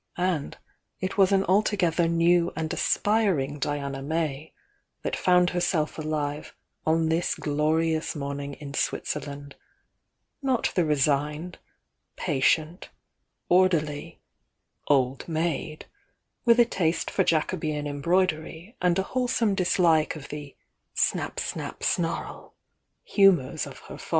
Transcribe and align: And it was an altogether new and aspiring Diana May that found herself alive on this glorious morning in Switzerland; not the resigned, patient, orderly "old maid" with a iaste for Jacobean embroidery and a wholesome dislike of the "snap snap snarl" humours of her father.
And 0.17 0.57
it 0.99 1.15
was 1.15 1.31
an 1.31 1.43
altogether 1.45 2.07
new 2.07 2.51
and 2.55 2.73
aspiring 2.73 3.59
Diana 3.59 4.01
May 4.01 4.51
that 5.03 5.15
found 5.15 5.51
herself 5.51 5.99
alive 5.99 6.55
on 6.87 7.09
this 7.09 7.35
glorious 7.35 8.15
morning 8.15 8.55
in 8.55 8.73
Switzerland; 8.73 9.53
not 10.41 10.71
the 10.73 10.85
resigned, 10.85 11.59
patient, 12.15 12.89
orderly 13.47 14.19
"old 14.87 15.27
maid" 15.29 15.85
with 16.45 16.59
a 16.59 16.65
iaste 16.65 17.11
for 17.11 17.23
Jacobean 17.23 17.85
embroidery 17.85 18.75
and 18.81 18.97
a 18.97 19.03
wholesome 19.03 19.53
dislike 19.53 20.15
of 20.15 20.29
the 20.29 20.55
"snap 20.95 21.39
snap 21.39 21.83
snarl" 21.83 22.55
humours 23.03 23.67
of 23.67 23.77
her 23.81 23.99
father. 23.99 24.09